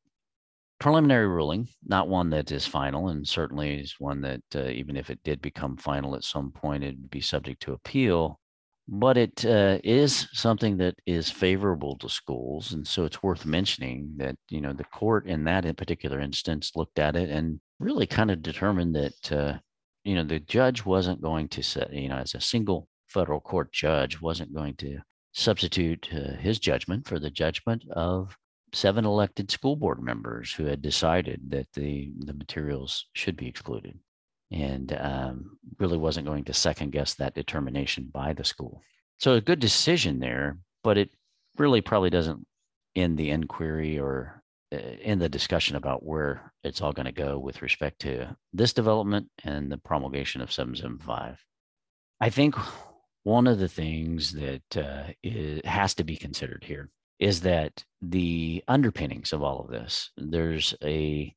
Preliminary 0.81 1.29
ruling, 1.29 1.69
not 1.87 2.09
one 2.09 2.31
that 2.31 2.51
is 2.51 2.67
final, 2.67 3.09
and 3.09 3.27
certainly 3.27 3.81
is 3.81 3.95
one 4.01 4.21
that, 4.23 4.43
uh, 4.57 4.65
even 4.65 4.97
if 4.97 5.09
it 5.09 5.21
did 5.23 5.41
become 5.41 5.77
final 5.77 6.17
at 6.17 6.25
some 6.25 6.51
point, 6.51 6.83
it 6.83 6.97
would 6.97 7.11
be 7.11 7.21
subject 7.21 7.63
to 7.63 7.73
appeal. 7.73 8.41
But 8.87 9.17
it 9.17 9.45
uh, 9.45 9.79
is 9.83 10.29
something 10.33 10.77
that 10.77 10.95
is 11.07 11.31
favorable 11.31 11.97
to 11.99 12.09
schools 12.09 12.73
and 12.73 12.87
so 12.87 13.05
it's 13.05 13.23
worth 13.23 13.47
mentioning 13.47 14.13
that 14.17 14.37
you 14.51 14.61
know 14.61 14.73
the 14.73 14.85
court 14.85 15.27
in 15.27 15.45
that 15.45 15.65
in 15.65 15.75
particular 15.75 16.21
instance 16.21 16.73
looked 16.77 16.99
at 16.99 17.17
it 17.17 17.31
and 17.31 17.61
really 17.79 18.07
kind 18.07 18.31
of 18.31 18.43
determined 18.43 18.95
that 18.95 19.33
uh, 19.33 19.59
you 20.05 20.15
know 20.15 20.25
the 20.25 20.41
judge 20.41 20.85
wasn't 20.85 21.21
going 21.23 21.49
to 21.49 21.63
set 21.63 21.93
you 21.93 22.09
know 22.09 22.17
as 22.17 22.35
a 22.35 22.41
single 22.41 22.87
federal 23.09 23.41
court 23.41 23.73
judge 23.73 24.21
wasn't 24.21 24.55
going 24.55 24.75
to 24.75 24.99
substitute 25.33 26.09
uh, 26.13 26.37
his 26.37 26.59
judgment 26.59 27.07
for 27.07 27.19
the 27.19 27.31
judgment 27.31 27.85
of 27.93 28.37
seven 28.73 29.05
elected 29.05 29.51
school 29.51 29.77
board 29.77 30.03
members 30.03 30.53
who 30.53 30.67
had 30.67 30.83
decided 30.83 31.41
that 31.49 31.67
the 31.73 32.13
the 32.19 32.35
materials 32.35 33.07
should 33.15 33.37
be 33.37 33.49
excluded 33.49 33.99
and 34.55 34.97
um, 35.01 35.59
really 35.81 35.99
wasn't 35.99 36.27
going 36.27 36.45
to 36.45 36.55
second 36.55 36.93
guess 36.93 37.15
that 37.15 37.35
determination 37.35 38.09
by 38.13 38.33
the 38.33 38.45
school. 38.45 38.81
So 39.19 39.33
a 39.33 39.41
good 39.41 39.59
decision 39.59 40.21
there, 40.21 40.59
but 40.85 40.97
it 40.97 41.11
really 41.59 41.81
probably 41.81 42.11
doesn't 42.11 42.47
end 42.95 43.19
the 43.19 43.31
inquiry 43.31 43.99
or 43.99 44.43
uh, 44.73 44.77
in 44.77 45.19
the 45.19 45.29
discussion 45.29 45.75
about 45.75 46.05
where 46.05 46.53
it's 46.63 46.81
all 46.81 46.93
going 46.93 47.07
to 47.07 47.13
go 47.13 47.37
with 47.37 47.63
respect 47.63 48.01
to 48.03 48.37
this 48.53 48.73
development 48.73 49.29
and 49.43 49.73
the 49.73 49.79
promulgation 49.79 50.41
of 50.41 50.53
775. 50.53 51.45
I 52.21 52.31
think 52.31 52.55
one 53.25 53.49
of 53.49 53.59
the 53.59 53.69
things 53.69 54.33
that 54.33 54.77
uh, 54.77 55.13
is, 55.25 55.63
has 55.65 55.95
to 55.95 56.05
be 56.05 56.17
considered 56.17 56.63
here 56.65 56.91
is 57.19 57.41
that 57.41 57.85
the 58.03 58.63
underpinnings 58.69 59.33
of 59.33 59.43
all 59.43 59.61
of 59.61 59.71
this, 59.71 60.11
there's 60.17 60.75
a 60.85 61.35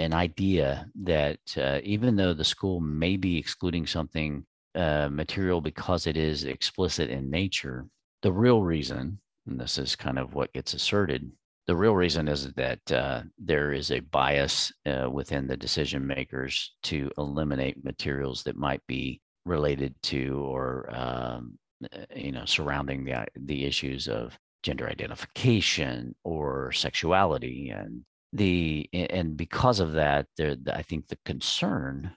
an 0.00 0.12
idea 0.14 0.88
that 1.02 1.38
uh, 1.56 1.80
even 1.82 2.16
though 2.16 2.34
the 2.34 2.44
school 2.44 2.80
may 2.80 3.16
be 3.16 3.38
excluding 3.38 3.86
something 3.86 4.44
uh, 4.74 5.08
material 5.10 5.60
because 5.60 6.06
it 6.06 6.16
is 6.16 6.44
explicit 6.44 7.10
in 7.10 7.30
nature, 7.30 7.86
the 8.22 8.32
real 8.32 8.62
reason, 8.62 9.18
and 9.46 9.60
this 9.60 9.78
is 9.78 9.96
kind 9.96 10.18
of 10.18 10.34
what 10.34 10.52
gets 10.52 10.74
asserted, 10.74 11.30
the 11.66 11.76
real 11.76 11.94
reason 11.94 12.28
is 12.28 12.52
that 12.54 12.92
uh, 12.92 13.22
there 13.38 13.72
is 13.72 13.90
a 13.90 14.00
bias 14.00 14.72
uh, 14.86 15.08
within 15.10 15.46
the 15.46 15.56
decision 15.56 16.06
makers 16.06 16.72
to 16.82 17.10
eliminate 17.18 17.84
materials 17.84 18.42
that 18.42 18.56
might 18.56 18.84
be 18.86 19.20
related 19.44 19.94
to 20.02 20.44
or 20.46 20.92
um, 20.94 21.58
uh, 21.92 21.98
you 22.14 22.32
know 22.32 22.44
surrounding 22.44 23.04
the 23.04 23.24
the 23.36 23.64
issues 23.64 24.08
of 24.08 24.36
gender 24.62 24.88
identification 24.88 26.14
or 26.24 26.72
sexuality 26.72 27.70
and 27.70 28.04
the 28.32 28.88
and 28.92 29.36
because 29.36 29.80
of 29.80 29.92
that 29.92 30.26
there 30.36 30.56
i 30.72 30.82
think 30.82 31.06
the 31.08 31.18
concern 31.24 32.12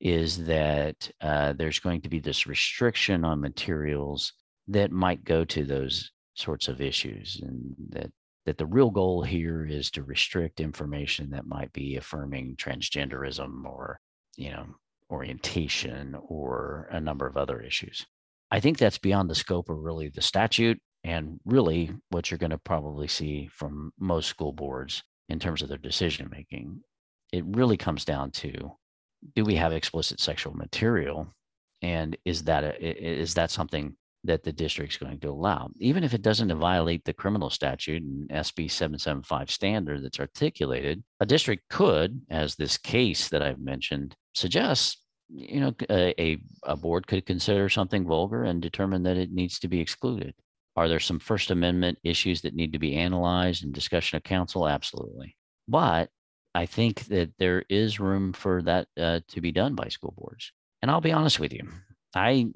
is 0.00 0.44
that 0.44 1.10
uh, 1.22 1.54
there's 1.54 1.78
going 1.78 2.02
to 2.02 2.08
be 2.08 2.18
this 2.18 2.46
restriction 2.46 3.24
on 3.24 3.40
materials 3.40 4.32
that 4.68 4.92
might 4.92 5.24
go 5.24 5.44
to 5.44 5.64
those 5.64 6.10
sorts 6.34 6.68
of 6.68 6.82
issues 6.82 7.40
and 7.42 7.74
that 7.88 8.10
that 8.44 8.58
the 8.58 8.66
real 8.66 8.90
goal 8.90 9.22
here 9.22 9.66
is 9.66 9.90
to 9.90 10.04
restrict 10.04 10.60
information 10.60 11.30
that 11.30 11.46
might 11.46 11.72
be 11.72 11.96
affirming 11.96 12.54
transgenderism 12.56 13.64
or 13.64 13.98
you 14.36 14.50
know 14.50 14.66
orientation 15.10 16.16
or 16.28 16.88
a 16.90 17.00
number 17.00 17.26
of 17.26 17.36
other 17.36 17.60
issues. 17.60 18.04
I 18.50 18.60
think 18.60 18.78
that's 18.78 18.98
beyond 18.98 19.30
the 19.30 19.34
scope 19.34 19.68
of 19.68 19.78
really 19.78 20.08
the 20.08 20.22
statute 20.22 20.78
and 21.04 21.38
really 21.44 21.92
what 22.10 22.30
you're 22.30 22.38
going 22.38 22.50
to 22.50 22.58
probably 22.58 23.08
see 23.08 23.48
from 23.52 23.92
most 23.98 24.28
school 24.28 24.52
boards 24.52 25.02
in 25.28 25.38
terms 25.38 25.62
of 25.62 25.68
their 25.68 25.78
decision 25.78 26.28
making. 26.30 26.80
It 27.32 27.44
really 27.46 27.76
comes 27.76 28.04
down 28.04 28.30
to 28.32 28.72
do 29.34 29.44
we 29.44 29.56
have 29.56 29.72
explicit 29.72 30.20
sexual 30.20 30.54
material 30.54 31.34
and 31.82 32.16
is 32.24 32.44
that 32.44 32.64
a, 32.64 33.20
is 33.20 33.34
that 33.34 33.50
something 33.50 33.96
that 34.24 34.42
the 34.42 34.52
district's 34.52 34.96
going 34.96 35.20
to 35.20 35.30
allow 35.30 35.68
even 35.78 36.04
if 36.04 36.14
it 36.14 36.22
doesn't 36.22 36.56
violate 36.58 37.04
the 37.04 37.12
criminal 37.12 37.50
statute 37.50 38.02
and 38.02 38.28
SB 38.28 38.70
775 38.70 39.50
standard 39.50 40.04
that's 40.04 40.20
articulated 40.20 41.02
a 41.20 41.26
district 41.26 41.68
could 41.70 42.20
as 42.30 42.54
this 42.54 42.76
case 42.76 43.28
that 43.28 43.42
I've 43.42 43.60
mentioned 43.60 44.14
suggests 44.34 45.02
you 45.28 45.60
know 45.60 45.74
a, 45.90 46.38
a 46.64 46.76
board 46.76 47.06
could 47.06 47.26
consider 47.26 47.68
something 47.68 48.06
vulgar 48.06 48.44
and 48.44 48.60
determine 48.62 49.02
that 49.04 49.16
it 49.16 49.32
needs 49.32 49.58
to 49.60 49.68
be 49.68 49.80
excluded 49.80 50.34
are 50.76 50.88
there 50.88 51.00
some 51.00 51.18
First 51.18 51.50
Amendment 51.50 51.98
issues 52.04 52.42
that 52.42 52.54
need 52.54 52.72
to 52.74 52.78
be 52.78 52.96
analyzed 52.96 53.64
and 53.64 53.72
discussion 53.72 54.16
of 54.16 54.24
counsel? 54.24 54.68
Absolutely. 54.68 55.36
But 55.66 56.10
I 56.54 56.66
think 56.66 57.06
that 57.06 57.32
there 57.38 57.64
is 57.68 58.00
room 58.00 58.32
for 58.32 58.62
that 58.62 58.88
uh, 58.98 59.20
to 59.28 59.40
be 59.40 59.52
done 59.52 59.74
by 59.74 59.88
school 59.88 60.14
boards. 60.16 60.52
And 60.82 60.90
I'll 60.90 61.00
be 61.00 61.12
honest 61.12 61.40
with 61.40 61.52
you, 61.52 61.68
I 62.14 62.46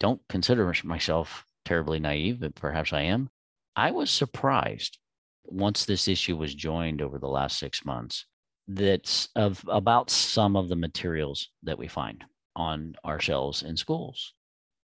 don't 0.00 0.20
consider 0.28 0.72
myself 0.84 1.44
terribly 1.64 2.00
naive, 2.00 2.40
but 2.40 2.54
perhaps 2.54 2.92
I 2.92 3.02
am. 3.02 3.30
I 3.74 3.90
was 3.90 4.10
surprised 4.10 4.98
once 5.44 5.84
this 5.84 6.08
issue 6.08 6.36
was 6.36 6.54
joined 6.54 7.02
over 7.02 7.18
the 7.18 7.28
last 7.28 7.58
six 7.58 7.84
months 7.84 8.26
that 8.68 9.28
of 9.36 9.64
about 9.68 10.10
some 10.10 10.56
of 10.56 10.68
the 10.68 10.76
materials 10.76 11.50
that 11.62 11.78
we 11.78 11.86
find 11.86 12.24
on 12.56 12.96
our 13.04 13.20
shelves 13.20 13.62
in 13.62 13.76
schools 13.76 14.34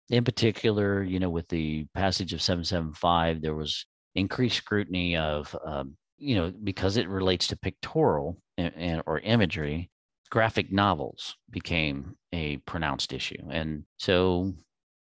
in 0.09 0.23
particular, 0.23 1.03
you 1.03 1.19
know, 1.19 1.29
with 1.29 1.47
the 1.49 1.85
passage 1.93 2.33
of 2.33 2.41
775, 2.41 3.41
there 3.41 3.55
was 3.55 3.85
increased 4.15 4.57
scrutiny 4.57 5.17
of, 5.17 5.55
um, 5.65 5.95
you 6.17 6.35
know, 6.35 6.51
because 6.63 6.97
it 6.97 7.07
relates 7.07 7.47
to 7.47 7.57
pictorial 7.57 8.37
and, 8.57 8.73
and, 8.75 9.03
or 9.05 9.19
imagery, 9.19 9.89
graphic 10.29 10.71
novels 10.71 11.35
became 11.49 12.15
a 12.31 12.57
pronounced 12.57 13.13
issue. 13.13 13.43
And 13.49 13.83
so, 13.97 14.53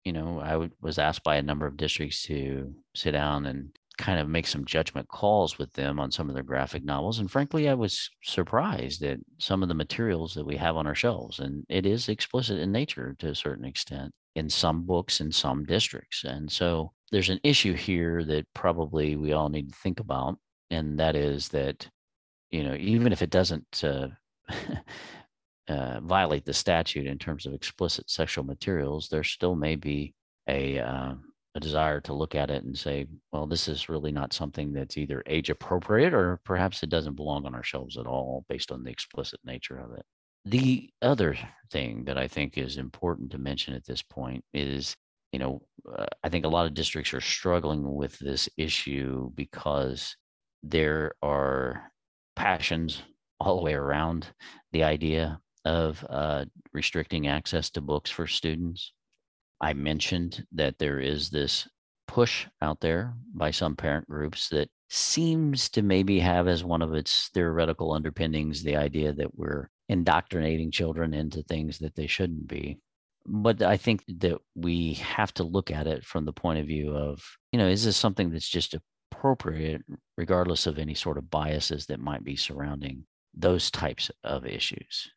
you 0.05 0.13
know, 0.13 0.41
I 0.41 0.51
w- 0.53 0.71
was 0.81 0.99
asked 0.99 1.25
by 1.25 1.37
a 1.37 1.43
number 1.43 1.67
of 1.67 1.77
districts 1.77 2.23
to 2.27 2.75
sit 2.95 3.13
down 3.13 3.47
and 3.47 3.71
kind 3.99 4.21
of 4.21 4.29
make 4.29 4.47
some 4.47 4.65
judgment 4.65 5.09
calls 5.09 5.59
with 5.59 5.73
them 5.73 5.99
on 5.99 6.11
some 6.11 6.29
of 6.29 6.35
their 6.35 6.45
graphic 6.45 6.85
novels. 6.85 7.19
And 7.19 7.31
frankly, 7.31 7.69
I 7.69 7.75
was 7.75 8.11
surprised 8.23 9.03
at 9.03 9.19
some 9.39 9.63
of 9.63 9.69
the 9.69 9.75
materials 9.75 10.35
that 10.35 10.45
we 10.45 10.57
have 10.57 10.77
on 10.77 10.87
our 10.87 10.95
shelves. 10.95 11.39
And 11.39 11.65
it 11.69 11.87
is 11.87 12.09
explicit 12.09 12.59
in 12.59 12.73
nature 12.73 13.17
to 13.19 13.31
a 13.31 13.35
certain 13.35 13.65
extent 13.65 14.13
in 14.37 14.51
some 14.51 14.83
books 14.83 15.21
in 15.21 15.33
some 15.33 15.65
districts. 15.65 16.25
And 16.25 16.51
so 16.51 16.93
there's 17.11 17.31
an 17.31 17.41
issue 17.43 17.73
here 17.73 18.23
that 18.25 18.47
probably 18.55 19.17
we 19.17 19.33
all 19.33 19.49
need 19.49 19.71
to 19.71 19.79
think 19.79 19.99
about. 19.99 20.39
And 20.71 20.99
that 21.01 21.17
is 21.17 21.49
that, 21.49 21.89
you 22.51 22.65
know, 22.65 22.75
even 22.75 23.13
if 23.13 23.23
it 23.23 23.31
doesn't 23.31 23.83
uh, 23.83 24.09
uh, 25.69 26.01
violate 26.01 26.45
the 26.45 26.53
statute 26.53 27.07
in 27.07 27.19
terms 27.19 27.47
of 27.47 27.55
explicit 27.55 28.11
sexual 28.11 28.45
materials, 28.45 29.09
there 29.09 29.25
still 29.25 29.57
may 29.57 29.77
be 29.77 30.15
a, 30.49 30.79
uh, 30.81 31.15
a 31.55 31.61
desire 31.61 32.01
to 32.03 32.13
look 32.13 32.35
at 32.35 32.51
it 32.51 32.65
and 32.65 32.77
say, 32.77 33.07
well, 33.33 33.47
this 33.47 33.69
is 33.69 33.89
really 33.89 34.13
not 34.13 34.35
something 34.35 34.73
that's 34.73 34.99
either 34.99 35.23
age 35.27 35.49
appropriate 35.49 36.13
or 36.13 36.41
perhaps 36.45 36.83
it 36.83 36.91
doesn't 36.91 37.17
belong 37.17 37.47
on 37.47 37.55
our 37.55 37.65
shelves 37.65 37.97
at 37.97 38.07
all 38.07 38.45
based 38.49 38.71
on 38.71 38.85
the 38.85 38.91
explicit 38.91 39.41
nature 39.45 39.79
of 39.79 39.93
it. 39.97 40.05
The 40.47 40.91
other 41.03 41.37
thing 41.73 42.05
that 42.05 42.17
I 42.17 42.29
think 42.29 42.57
is 42.57 42.77
important 42.77 43.33
to 43.33 43.39
mention 43.39 43.75
at 43.75 43.85
this 43.85 44.01
point 44.01 44.45
is, 44.55 44.95
you 45.33 45.41
know, 45.41 45.63
uh, 45.93 46.07
I 46.23 46.29
think 46.29 46.45
a 46.45 46.49
lot 46.49 46.67
of 46.67 46.75
districts 46.75 47.13
are 47.15 47.21
struggling 47.21 47.97
with 47.97 48.17
this 48.21 48.49
issue 48.57 49.29
because 49.35 50.17
there 50.63 51.15
are 51.21 51.91
passions 52.37 53.03
all 53.41 53.57
the 53.57 53.63
way 53.63 53.75
around 53.75 54.29
the 54.71 54.85
idea 54.85 55.41
of 55.65 56.07
uh, 56.09 56.45
restricting 56.73 57.27
access 57.27 57.69
to 57.71 57.81
books 57.81 58.09
for 58.09 58.29
students. 58.29 58.93
I 59.61 59.73
mentioned 59.73 60.47
that 60.53 60.79
there 60.79 61.01
is 61.01 61.29
this 61.29 61.67
push 62.07 62.47
out 62.63 62.81
there 62.81 63.15
by 63.35 63.51
some 63.51 63.75
parent 63.75 64.07
groups 64.07 64.49
that 64.51 64.71
seems 64.91 65.69
to 65.71 65.83
maybe 65.83 66.21
have 66.21 66.47
as 66.47 66.63
one 66.63 66.83
of 66.83 66.95
its 66.95 67.31
theoretical 67.35 67.91
underpinnings 67.91 68.63
the 68.63 68.77
idea 68.77 69.13
that 69.13 69.37
we're 69.37 69.69
indoctrinating 69.89 70.71
children 70.71 71.15
into 71.15 71.43
things 71.43 71.79
that 71.79 71.95
they 71.95 72.07
shouldn't 72.07 72.49
be. 72.49 72.79
But 73.27 73.63
I 73.63 73.77
think 73.77 74.05
that 74.21 74.39
we 74.55 74.95
have 74.95 75.35
to 75.35 75.45
look 75.45 75.71
at 75.71 75.87
it 75.87 76.05
from 76.05 76.25
the 76.25 76.33
point 76.33 76.61
of 76.61 76.67
view 76.67 76.95
of, 76.95 77.25
you 77.53 77.59
know, 77.59 77.67
is 77.67 77.85
this 77.85 77.97
something 77.97 78.31
that's 78.31 78.49
just 78.49 78.77
appropriate, 79.13 79.83
regardless 80.17 80.67
of 80.67 80.79
any 80.79 80.95
sort 80.95 81.19
of 81.19 81.31
biases 81.31 81.87
that 81.87 82.01
might 82.01 82.23
be 82.23 82.37
surrounding 82.37 83.05
those 83.35 83.71
types 83.71 84.11
of 84.23 84.47
issues? 84.47 85.11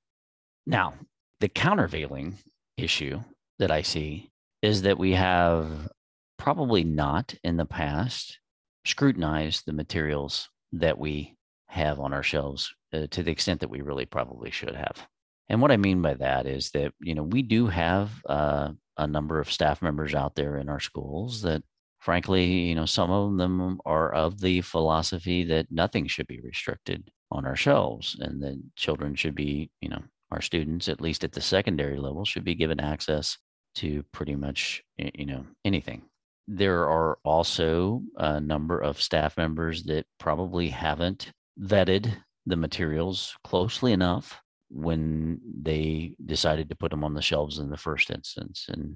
Now, 0.65 0.93
the 1.39 1.49
countervailing 1.49 2.37
issue 2.77 3.21
that 3.59 3.71
I 3.71 3.81
see 3.81 4.31
is 4.61 4.81
that 4.83 4.97
we 4.97 5.13
have 5.13 5.89
probably 6.37 6.83
not 6.83 7.35
in 7.43 7.57
the 7.57 7.65
past 7.65 8.39
scrutinized 8.85 9.65
the 9.65 9.73
materials 9.73 10.49
that 10.73 10.97
we 10.97 11.35
have 11.67 11.99
on 11.99 12.13
our 12.13 12.23
shelves 12.23 12.73
uh, 12.93 13.07
to 13.11 13.23
the 13.23 13.31
extent 13.31 13.59
that 13.61 13.69
we 13.69 13.81
really 13.81 14.05
probably 14.05 14.51
should 14.51 14.75
have. 14.75 15.07
And 15.49 15.61
what 15.61 15.71
I 15.71 15.77
mean 15.77 16.01
by 16.01 16.13
that 16.15 16.45
is 16.45 16.69
that, 16.71 16.93
you 16.99 17.15
know, 17.15 17.23
we 17.23 17.41
do 17.41 17.67
have 17.67 18.11
uh, 18.27 18.71
a 18.97 19.07
number 19.07 19.39
of 19.39 19.51
staff 19.51 19.81
members 19.81 20.13
out 20.13 20.35
there 20.35 20.57
in 20.57 20.69
our 20.69 20.79
schools 20.79 21.41
that, 21.41 21.63
frankly, 21.99 22.45
you 22.45 22.75
know, 22.75 22.85
some 22.85 23.09
of 23.09 23.37
them 23.37 23.79
are 23.85 24.13
of 24.13 24.39
the 24.39 24.61
philosophy 24.61 25.43
that 25.45 25.71
nothing 25.71 26.07
should 26.07 26.27
be 26.27 26.39
restricted 26.41 27.09
on 27.31 27.45
our 27.45 27.55
shelves 27.55 28.15
and 28.19 28.41
that 28.43 28.61
children 28.75 29.15
should 29.15 29.35
be, 29.35 29.71
you 29.81 29.89
know, 29.89 30.01
our 30.31 30.41
students, 30.41 30.87
at 30.87 31.01
least 31.01 31.23
at 31.23 31.31
the 31.31 31.41
secondary 31.41 31.97
level, 31.97 32.25
should 32.25 32.43
be 32.43 32.55
given 32.55 32.79
access 32.79 33.37
to 33.75 34.03
pretty 34.11 34.35
much 34.35 34.83
you 34.97 35.25
know 35.25 35.45
anything. 35.65 36.03
There 36.47 36.89
are 36.89 37.17
also 37.23 38.01
a 38.17 38.39
number 38.39 38.79
of 38.79 39.01
staff 39.01 39.37
members 39.37 39.83
that 39.83 40.05
probably 40.19 40.69
haven't 40.69 41.31
vetted 41.59 42.11
the 42.49 42.55
materials 42.55 43.35
closely 43.43 43.93
enough 43.93 44.41
when 44.69 45.39
they 45.61 46.15
decided 46.25 46.69
to 46.69 46.75
put 46.75 46.91
them 46.91 47.03
on 47.03 47.13
the 47.13 47.21
shelves 47.21 47.59
in 47.59 47.69
the 47.69 47.77
first 47.77 48.11
instance 48.11 48.67
and 48.69 48.95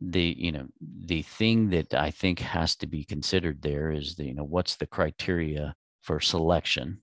the 0.00 0.34
you 0.36 0.50
know 0.50 0.66
the 1.04 1.22
thing 1.22 1.70
that 1.70 1.94
i 1.94 2.10
think 2.10 2.40
has 2.40 2.74
to 2.74 2.86
be 2.86 3.04
considered 3.04 3.62
there 3.62 3.92
is 3.92 4.16
the 4.16 4.24
you 4.24 4.34
know 4.34 4.42
what's 4.42 4.74
the 4.76 4.86
criteria 4.86 5.72
for 6.02 6.18
selection 6.18 7.00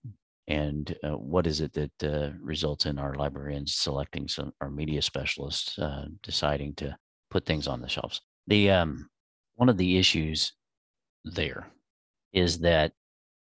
and 0.50 0.98
uh, 1.04 1.16
what 1.16 1.48
is 1.48 1.62
it 1.62 1.72
that 1.74 2.04
uh, 2.04 2.32
results 2.42 2.88
in 2.88 2.98
our 2.98 3.14
librarians 3.14 3.76
selecting 3.76 4.28
some 4.28 4.52
our 4.60 4.70
media 4.70 5.02
specialists 5.02 5.78
uh, 5.80 6.06
deciding 6.24 6.74
to 6.74 6.98
put 7.30 7.46
things 7.46 7.68
on 7.68 7.82
the 7.82 7.88
shelves. 7.88 8.22
The 8.48 8.72
um, 8.72 9.10
one 9.56 9.70
of 9.70 9.78
the 9.78 9.98
issues 9.98 10.54
there 11.24 11.68
is 12.34 12.60
that 12.60 12.94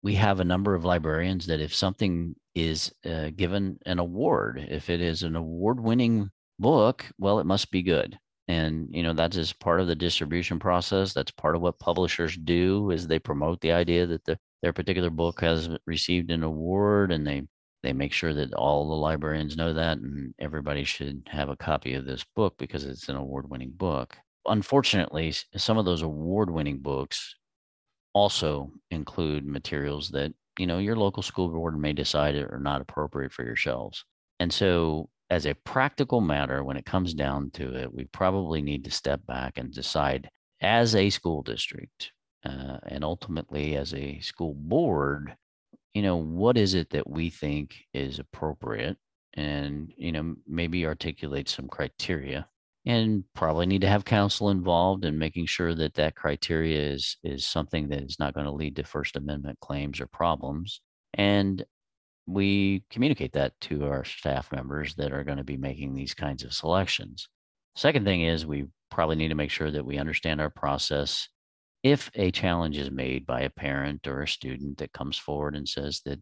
we 0.01 0.15
have 0.15 0.39
a 0.39 0.45
number 0.45 0.75
of 0.75 0.85
librarians 0.85 1.45
that 1.47 1.59
if 1.59 1.75
something 1.75 2.35
is 2.55 2.93
uh, 3.05 3.29
given 3.35 3.79
an 3.85 3.99
award. 3.99 4.65
If 4.69 4.89
it 4.89 5.01
is 5.01 5.23
an 5.23 5.35
award 5.35 5.79
winning 5.79 6.29
book 6.59 7.05
well 7.17 7.39
it 7.39 7.45
must 7.45 7.71
be 7.71 7.81
good. 7.81 8.17
And 8.47 8.89
you 8.91 9.03
know 9.03 9.13
that's 9.13 9.35
just 9.35 9.59
part 9.59 9.79
of 9.79 9.87
the 9.87 9.95
distribution 9.95 10.59
process. 10.59 11.13
That's 11.13 11.31
part 11.31 11.55
of 11.55 11.61
what 11.61 11.79
publishers 11.79 12.37
do 12.37 12.91
is 12.91 13.07
they 13.07 13.19
promote 13.19 13.61
the 13.61 13.71
idea 13.71 14.05
that 14.07 14.25
the, 14.25 14.37
their 14.61 14.73
particular 14.73 15.09
book 15.09 15.39
has 15.41 15.69
received 15.85 16.29
an 16.31 16.43
award 16.43 17.11
and 17.11 17.25
they 17.25 17.43
they 17.83 17.93
make 17.93 18.13
sure 18.13 18.33
that 18.33 18.53
all 18.53 18.87
the 18.87 18.95
librarians 18.95 19.57
know 19.57 19.73
that 19.73 19.97
and 19.97 20.33
everybody 20.39 20.83
should 20.83 21.27
have 21.29 21.49
a 21.49 21.57
copy 21.57 21.93
of 21.95 22.05
this 22.05 22.23
book 22.35 22.55
because 22.57 22.85
it's 22.85 23.09
an 23.09 23.15
award-winning 23.15 23.71
book. 23.71 24.17
Unfortunately 24.45 25.33
some 25.55 25.77
of 25.77 25.85
those 25.85 26.01
award-winning 26.01 26.79
books 26.79 27.35
also 28.13 28.71
include 28.91 29.45
materials 29.45 30.09
that 30.09 30.33
you 30.59 30.67
know 30.67 30.77
your 30.79 30.95
local 30.95 31.23
school 31.23 31.49
board 31.49 31.77
may 31.79 31.93
decide 31.93 32.35
it 32.35 32.49
are 32.51 32.59
not 32.59 32.81
appropriate 32.81 33.31
for 33.31 33.43
your 33.43 33.55
shelves. 33.55 34.05
And 34.39 34.51
so 34.51 35.09
as 35.29 35.45
a 35.45 35.55
practical 35.65 36.21
matter, 36.21 36.63
when 36.63 36.77
it 36.77 36.85
comes 36.85 37.13
down 37.13 37.51
to 37.51 37.75
it, 37.75 37.93
we 37.93 38.05
probably 38.05 38.61
need 38.61 38.83
to 38.85 38.91
step 38.91 39.25
back 39.25 39.57
and 39.57 39.71
decide 39.71 40.29
as 40.61 40.95
a 40.95 41.09
school 41.09 41.41
district 41.41 42.11
uh, 42.45 42.77
and 42.87 43.03
ultimately 43.03 43.75
as 43.75 43.93
a 43.93 44.19
school 44.19 44.53
board, 44.55 45.35
you 45.93 46.01
know, 46.01 46.17
what 46.17 46.57
is 46.57 46.73
it 46.73 46.89
that 46.91 47.09
we 47.09 47.29
think 47.29 47.75
is 47.93 48.19
appropriate 48.19 48.97
and, 49.35 49.93
you 49.97 50.11
know, 50.11 50.35
maybe 50.47 50.85
articulate 50.85 51.49
some 51.49 51.67
criteria 51.67 52.47
and 52.85 53.23
probably 53.33 53.65
need 53.65 53.81
to 53.81 53.87
have 53.87 54.05
counsel 54.05 54.49
involved 54.49 55.05
in 55.05 55.17
making 55.17 55.45
sure 55.45 55.73
that 55.73 55.93
that 55.93 56.15
criteria 56.15 56.91
is 56.91 57.17
is 57.23 57.45
something 57.45 57.89
that 57.89 58.01
is 58.01 58.17
not 58.19 58.33
going 58.33 58.45
to 58.45 58.51
lead 58.51 58.75
to 58.75 58.83
first 58.83 59.15
amendment 59.15 59.59
claims 59.59 60.01
or 60.01 60.07
problems 60.07 60.81
and 61.13 61.65
we 62.25 62.83
communicate 62.89 63.33
that 63.33 63.59
to 63.61 63.85
our 63.85 64.05
staff 64.05 64.51
members 64.51 64.95
that 64.95 65.11
are 65.11 65.23
going 65.23 65.37
to 65.37 65.43
be 65.43 65.57
making 65.57 65.93
these 65.93 66.13
kinds 66.13 66.43
of 66.43 66.53
selections. 66.53 67.27
Second 67.75 68.05
thing 68.05 68.21
is 68.21 68.45
we 68.45 68.67
probably 68.89 69.15
need 69.15 69.29
to 69.29 69.35
make 69.35 69.51
sure 69.51 69.71
that 69.71 69.85
we 69.85 69.97
understand 69.97 70.39
our 70.39 70.49
process. 70.49 71.27
If 71.81 72.09
a 72.15 72.31
challenge 72.31 72.77
is 72.77 72.91
made 72.91 73.25
by 73.25 73.41
a 73.41 73.49
parent 73.49 74.07
or 74.07 74.21
a 74.21 74.27
student 74.27 74.77
that 74.77 74.93
comes 74.93 75.17
forward 75.17 75.55
and 75.55 75.67
says 75.67 76.01
that, 76.05 76.19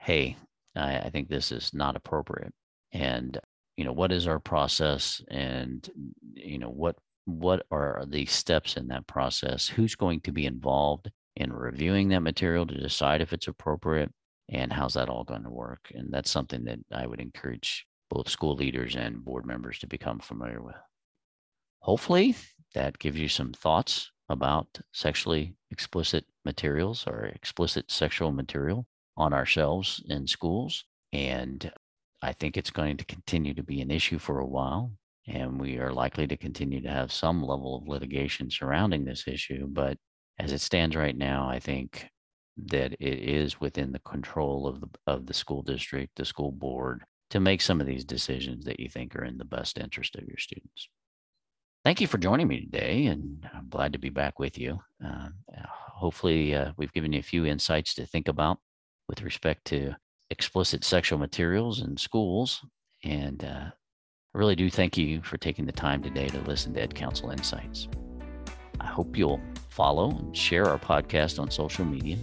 hey, 0.00 0.36
I, 0.74 0.98
I 0.98 1.10
think 1.10 1.28
this 1.28 1.52
is 1.52 1.72
not 1.72 1.94
appropriate. 1.94 2.52
And, 2.92 3.38
you 3.76 3.84
know, 3.84 3.92
what 3.92 4.12
is 4.12 4.26
our 4.26 4.38
process 4.38 5.22
and, 5.28 5.88
you 6.34 6.58
know, 6.58 6.70
what 6.70 6.96
what 7.26 7.64
are 7.70 8.04
the 8.06 8.26
steps 8.26 8.76
in 8.76 8.88
that 8.88 9.06
process? 9.06 9.66
Who's 9.66 9.94
going 9.94 10.20
to 10.22 10.32
be 10.32 10.44
involved 10.44 11.10
in 11.36 11.52
reviewing 11.52 12.08
that 12.08 12.20
material 12.20 12.66
to 12.66 12.80
decide 12.80 13.22
if 13.22 13.32
it's 13.32 13.48
appropriate? 13.48 14.12
and 14.48 14.72
how's 14.72 14.94
that 14.94 15.08
all 15.08 15.24
going 15.24 15.44
to 15.44 15.50
work? 15.50 15.90
And 15.94 16.12
that's 16.12 16.30
something 16.30 16.64
that 16.64 16.80
I 16.92 17.06
would 17.06 17.20
encourage 17.20 17.86
both 18.10 18.28
school 18.28 18.54
leaders 18.54 18.94
and 18.94 19.24
board 19.24 19.46
members 19.46 19.78
to 19.80 19.86
become 19.86 20.18
familiar 20.18 20.62
with. 20.62 20.76
Hopefully, 21.80 22.36
that 22.74 22.98
gives 22.98 23.18
you 23.18 23.28
some 23.28 23.52
thoughts 23.52 24.10
about 24.28 24.66
sexually 24.92 25.54
explicit 25.70 26.24
materials 26.44 27.04
or 27.06 27.24
explicit 27.24 27.90
sexual 27.90 28.32
material 28.32 28.86
on 29.16 29.32
our 29.32 29.46
shelves 29.46 30.02
in 30.08 30.26
schools. 30.26 30.84
And 31.12 31.70
I 32.24 32.32
think 32.32 32.56
it's 32.56 32.70
going 32.70 32.96
to 32.96 33.04
continue 33.04 33.52
to 33.54 33.62
be 33.62 33.82
an 33.82 33.90
issue 33.90 34.18
for 34.18 34.38
a 34.38 34.46
while. 34.46 34.92
And 35.26 35.60
we 35.60 35.78
are 35.78 35.92
likely 35.92 36.26
to 36.26 36.36
continue 36.36 36.80
to 36.82 36.90
have 36.90 37.12
some 37.12 37.42
level 37.42 37.76
of 37.76 37.88
litigation 37.88 38.50
surrounding 38.50 39.04
this 39.04 39.28
issue. 39.28 39.66
But 39.66 39.98
as 40.38 40.52
it 40.52 40.60
stands 40.60 40.96
right 40.96 41.16
now, 41.16 41.48
I 41.48 41.58
think 41.58 42.08
that 42.66 42.92
it 42.92 43.18
is 43.18 43.60
within 43.60 43.92
the 43.92 44.00
control 44.00 44.66
of 44.66 44.80
the 44.80 44.88
of 45.06 45.26
the 45.26 45.34
school 45.34 45.62
district, 45.62 46.12
the 46.16 46.24
school 46.24 46.52
board, 46.52 47.04
to 47.30 47.40
make 47.40 47.60
some 47.60 47.80
of 47.80 47.86
these 47.86 48.04
decisions 48.04 48.64
that 48.64 48.80
you 48.80 48.88
think 48.88 49.16
are 49.16 49.24
in 49.24 49.38
the 49.38 49.44
best 49.44 49.78
interest 49.78 50.16
of 50.16 50.26
your 50.26 50.38
students. 50.38 50.88
Thank 51.84 52.00
you 52.00 52.06
for 52.06 52.18
joining 52.18 52.48
me 52.48 52.60
today, 52.60 53.06
and 53.06 53.46
I'm 53.52 53.68
glad 53.68 53.92
to 53.92 53.98
be 53.98 54.08
back 54.08 54.38
with 54.38 54.58
you. 54.58 54.80
Uh, 55.04 55.28
hopefully, 55.68 56.54
uh, 56.54 56.72
we've 56.78 56.92
given 56.92 57.12
you 57.12 57.18
a 57.18 57.22
few 57.22 57.44
insights 57.44 57.94
to 57.94 58.06
think 58.06 58.28
about 58.28 58.58
with 59.08 59.20
respect 59.22 59.66
to 59.66 59.94
explicit 60.30 60.84
sexual 60.84 61.18
materials 61.18 61.82
in 61.82 61.96
schools. 61.96 62.64
And 63.04 63.44
uh, 63.44 63.70
I 63.70 64.38
really 64.38 64.56
do 64.56 64.70
thank 64.70 64.96
you 64.96 65.22
for 65.22 65.36
taking 65.36 65.66
the 65.66 65.72
time 65.72 66.02
today 66.02 66.28
to 66.28 66.40
listen 66.40 66.74
to 66.74 66.86
EdCounsel 66.86 67.32
Insights. 67.32 67.88
I 68.80 68.86
hope 68.86 69.16
you'll 69.16 69.40
follow 69.70 70.10
and 70.10 70.36
share 70.36 70.66
our 70.66 70.78
podcast 70.78 71.38
on 71.38 71.50
social 71.50 71.84
media 71.84 72.16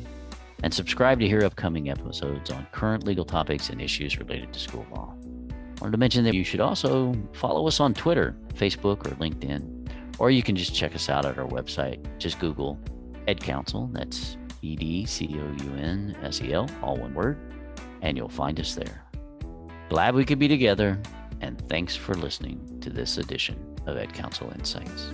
and 0.63 0.73
subscribe 0.73 1.19
to 1.19 1.27
hear 1.27 1.43
upcoming 1.43 1.89
episodes 1.89 2.51
on 2.51 2.67
current 2.71 3.05
legal 3.05 3.25
topics 3.25 3.69
and 3.69 3.81
issues 3.81 4.19
related 4.19 4.53
to 4.53 4.59
school 4.59 4.85
law. 4.91 5.13
I 5.49 5.81
wanted 5.81 5.93
to 5.93 5.97
mention 5.97 6.23
that 6.25 6.35
you 6.35 6.43
should 6.43 6.59
also 6.59 7.15
follow 7.33 7.67
us 7.67 7.79
on 7.79 7.93
Twitter, 7.93 8.35
Facebook, 8.53 9.07
or 9.07 9.15
LinkedIn, 9.15 9.89
or 10.19 10.29
you 10.29 10.43
can 10.43 10.55
just 10.55 10.75
check 10.75 10.93
us 10.93 11.09
out 11.09 11.25
at 11.25 11.39
our 11.39 11.47
website. 11.47 12.05
Just 12.19 12.39
Google 12.39 12.77
EdCounsel, 13.27 13.91
that's 13.93 14.37
E 14.61 14.75
D 14.75 15.05
C 15.05 15.27
O 15.33 15.63
U 15.63 15.73
N 15.77 16.15
S 16.21 16.41
E 16.41 16.53
L, 16.53 16.69
all 16.83 16.97
one 16.97 17.15
word, 17.15 17.39
and 18.01 18.17
you'll 18.17 18.29
find 18.29 18.59
us 18.59 18.75
there. 18.75 19.03
Glad 19.89 20.15
we 20.15 20.25
could 20.25 20.39
be 20.39 20.47
together, 20.47 21.01
and 21.41 21.61
thanks 21.67 21.95
for 21.95 22.15
listening 22.15 22.79
to 22.81 22.89
this 22.89 23.17
edition 23.17 23.57
of 23.85 23.97
EdCounsel 23.97 24.55
Insights. 24.57 25.09